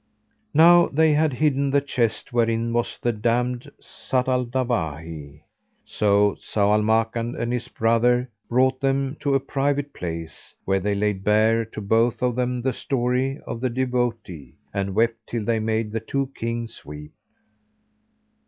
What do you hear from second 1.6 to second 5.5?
the chest wherein was the damned Zat al Dawahi.